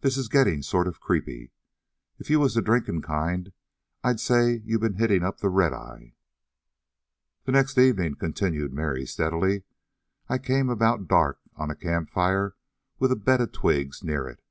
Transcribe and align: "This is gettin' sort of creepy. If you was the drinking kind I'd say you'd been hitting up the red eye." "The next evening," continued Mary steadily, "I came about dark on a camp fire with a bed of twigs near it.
"This 0.00 0.16
is 0.16 0.28
gettin' 0.30 0.62
sort 0.62 0.88
of 0.88 0.98
creepy. 0.98 1.52
If 2.18 2.30
you 2.30 2.40
was 2.40 2.54
the 2.54 2.62
drinking 2.62 3.02
kind 3.02 3.52
I'd 4.02 4.18
say 4.18 4.62
you'd 4.64 4.80
been 4.80 4.94
hitting 4.94 5.22
up 5.22 5.40
the 5.40 5.50
red 5.50 5.74
eye." 5.74 6.14
"The 7.44 7.52
next 7.52 7.76
evening," 7.76 8.14
continued 8.14 8.72
Mary 8.72 9.04
steadily, 9.04 9.64
"I 10.26 10.38
came 10.38 10.70
about 10.70 11.06
dark 11.06 11.40
on 11.54 11.70
a 11.70 11.76
camp 11.76 12.08
fire 12.08 12.56
with 12.98 13.12
a 13.12 13.14
bed 13.16 13.42
of 13.42 13.52
twigs 13.52 14.02
near 14.02 14.26
it. 14.26 14.42